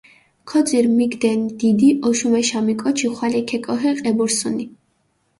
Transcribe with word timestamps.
ქოძირჷ 0.49 0.89
მიგდენი 0.97 1.49
დიდი 1.61 1.89
ოშუმეშამი 2.07 2.73
კოჩი 2.81 3.07
ხვალე 3.13 3.41
ქეკოხე 3.49 3.91
ყებურსჷნი. 3.99 4.65